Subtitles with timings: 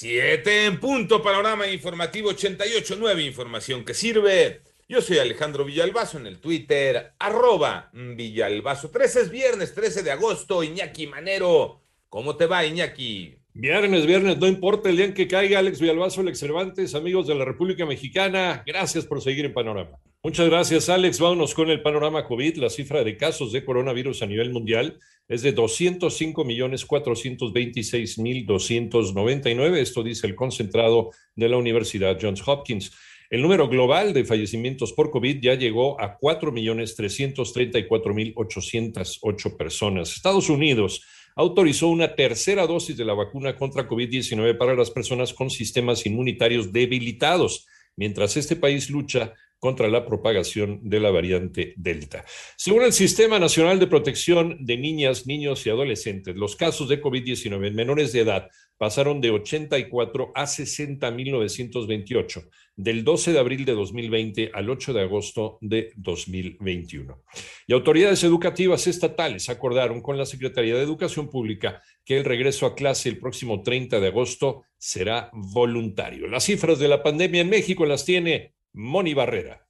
[0.00, 1.22] Siete en punto.
[1.22, 2.96] Panorama informativo 88.
[2.96, 4.62] Nueva información que sirve.
[4.88, 7.12] Yo soy Alejandro Villalbazo en el Twitter.
[7.18, 8.88] Arroba Villalbazo.
[8.90, 10.62] 13 es viernes, 13 de agosto.
[10.62, 11.82] Iñaki Manero.
[12.08, 13.36] ¿Cómo te va, Iñaki?
[13.52, 17.34] Viernes, viernes, no importa el día en que caiga Alex Villalbazo, Alex Cervantes, amigos de
[17.34, 19.98] la República Mexicana, gracias por seguir en Panorama.
[20.22, 21.18] Muchas gracias, Alex.
[21.18, 22.56] Vámonos con el panorama COVID.
[22.56, 28.44] La cifra de casos de coronavirus a nivel mundial es de 205 millones 426 mil
[28.44, 29.80] 299.
[29.80, 32.92] Esto dice el concentrado de la Universidad Johns Hopkins.
[33.30, 39.56] El número global de fallecimientos por COVID ya llegó a 4 millones 334 mil 808
[39.56, 40.12] personas.
[40.12, 41.02] Estados Unidos
[41.34, 46.74] autorizó una tercera dosis de la vacuna contra COVID-19 para las personas con sistemas inmunitarios
[46.74, 52.24] debilitados, mientras este país lucha contra la propagación de la variante Delta.
[52.56, 57.68] Según el Sistema Nacional de Protección de Niñas, Niños y Adolescentes, los casos de COVID-19
[57.68, 64.50] en menores de edad pasaron de 84 a 60.928, del 12 de abril de 2020
[64.54, 67.22] al 8 de agosto de 2021.
[67.66, 72.74] Y autoridades educativas estatales acordaron con la Secretaría de Educación Pública que el regreso a
[72.74, 76.28] clase el próximo 30 de agosto será voluntario.
[76.28, 79.69] Las cifras de la pandemia en México las tiene Moni Barrera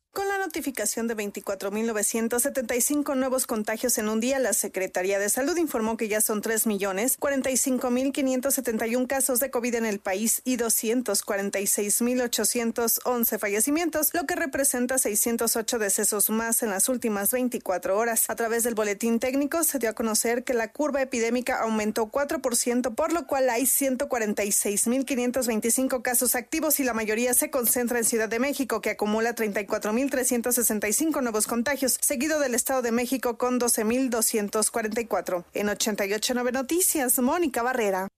[0.50, 6.20] notificación de 24.975 nuevos contagios en un día, la Secretaría de Salud informó que ya
[6.20, 15.78] son 3.045.571 casos de COVID en el país y 246.811 fallecimientos, lo que representa 608
[15.78, 18.24] decesos más en las últimas 24 horas.
[18.26, 22.96] A través del boletín técnico se dio a conocer que la curva epidémica aumentó 4%,
[22.96, 28.40] por lo cual hay 146.525 casos activos y la mayoría se concentra en Ciudad de
[28.40, 35.44] México, que acumula 34.300 165 nuevos contagios, seguido del Estado de México con 12.244.
[35.52, 38.08] En 88.9 Noticias, Mónica Barrera.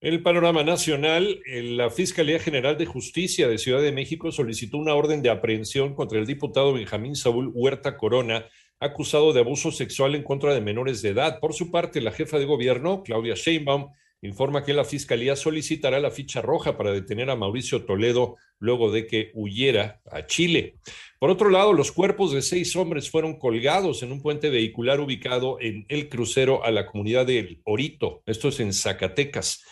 [0.00, 5.22] El panorama nacional, la Fiscalía General de Justicia de Ciudad de México solicitó una orden
[5.22, 8.44] de aprehensión contra el diputado Benjamín Saúl Huerta Corona,
[8.78, 11.40] acusado de abuso sexual en contra de menores de edad.
[11.40, 13.88] Por su parte, la jefa de gobierno, Claudia Sheinbaum,
[14.22, 19.06] informa que la Fiscalía solicitará la ficha roja para detener a Mauricio Toledo luego de
[19.06, 20.76] que huyera a Chile.
[21.18, 25.58] Por otro lado, los cuerpos de seis hombres fueron colgados en un puente vehicular ubicado
[25.60, 29.62] en el crucero a la comunidad de Orito, esto es en Zacatecas.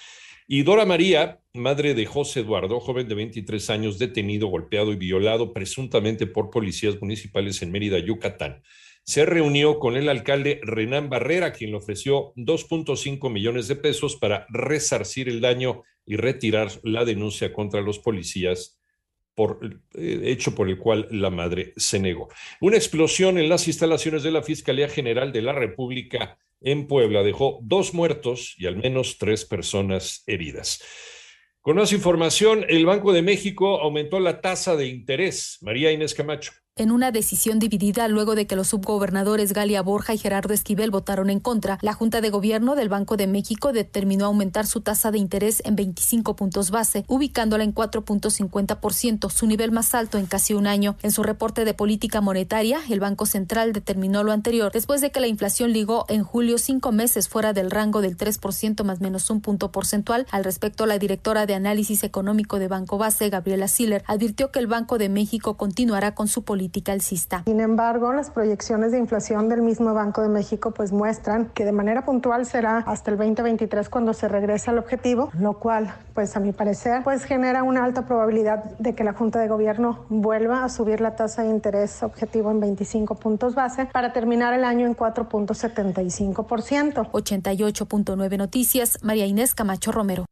[0.47, 5.55] Y Dora María, madre de José Eduardo, joven de 23 años, detenido, golpeado y violado
[5.55, 8.63] presuntamente por policías municipales en Mérida, Yucatán,
[9.05, 14.47] se reunió con el alcalde Renán Barrera, quien le ofreció 2.5 millones de pesos para
[14.49, 18.81] resarcir el daño y retirar la denuncia contra los policías
[19.35, 19.61] por,
[19.95, 22.29] eh, hecho por el cual la madre se negó.
[22.61, 27.59] Una explosión en las instalaciones de la Fiscalía General de la República en Puebla dejó
[27.63, 30.83] dos muertos y al menos tres personas heridas.
[31.61, 35.59] Con más información, el Banco de México aumentó la tasa de interés.
[35.61, 40.19] María Inés Camacho en una decisión dividida luego de que los subgobernadores Galia Borja y
[40.19, 41.79] Gerardo Esquivel votaron en contra.
[41.83, 45.77] La Junta de Gobierno del Banco de México determinó aumentar su tasa de interés en
[45.77, 50.97] 25 puntos base, ubicándola en 4.50%, su nivel más alto en casi un año.
[51.03, 55.21] En su reporte de política monetaria, el Banco Central determinó lo anterior después de que
[55.21, 59.41] la inflación ligó en julio cinco meses fuera del rango del 3% más menos un
[59.41, 60.27] punto porcentual.
[60.33, 64.67] Al respecto, la directora de análisis económico de Banco Base, Gabriela Siller, advirtió que el
[64.67, 66.64] Banco de México continuará con su política
[67.45, 71.73] sin embargo, las proyecciones de inflación del mismo Banco de México pues muestran que de
[71.73, 76.41] manera puntual será hasta el 2023 cuando se regrese al objetivo, lo cual pues a
[76.41, 80.69] mi parecer pues genera una alta probabilidad de que la Junta de Gobierno vuelva a
[80.69, 84.97] subir la tasa de interés objetivo en 25 puntos base para terminar el año en
[84.97, 87.11] 4.75%.
[87.11, 90.27] 88.9 Noticias, María Inés Camacho Romero.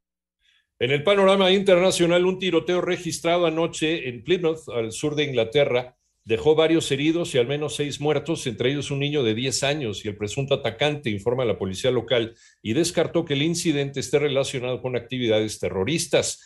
[0.82, 6.54] En el panorama internacional, un tiroteo registrado anoche en Plymouth, al sur de Inglaterra, dejó
[6.54, 10.08] varios heridos y al menos seis muertos, entre ellos un niño de 10 años y
[10.08, 14.96] el presunto atacante, informa la policía local, y descartó que el incidente esté relacionado con
[14.96, 16.40] actividades terroristas.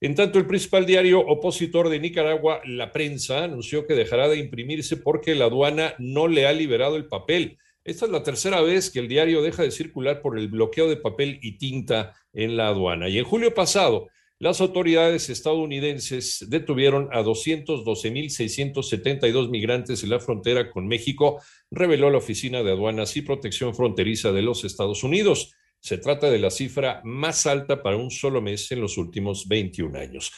[0.00, 4.96] En tanto, el principal diario opositor de Nicaragua, La Prensa, anunció que dejará de imprimirse
[4.96, 7.58] porque la aduana no le ha liberado el papel.
[7.84, 10.96] Esta es la tercera vez que el diario deja de circular por el bloqueo de
[10.96, 13.08] papel y tinta en la aduana.
[13.08, 14.08] Y en julio pasado,
[14.42, 21.40] Las autoridades estadounidenses detuvieron a 212.672 migrantes en la frontera con México,
[21.70, 25.54] reveló la Oficina de Aduanas y Protección Fronteriza de los Estados Unidos.
[25.78, 29.96] Se trata de la cifra más alta para un solo mes en los últimos 21
[29.96, 30.32] años.